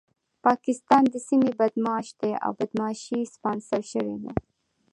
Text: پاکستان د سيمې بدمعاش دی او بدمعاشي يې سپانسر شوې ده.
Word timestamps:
پاکستان 0.45 1.03
د 1.09 1.15
سيمې 1.27 1.51
بدمعاش 1.59 2.07
دی 2.21 2.31
او 2.45 2.51
بدمعاشي 2.59 3.15
يې 3.21 3.31
سپانسر 3.35 3.81
شوې 3.93 4.17
ده. 4.23 4.31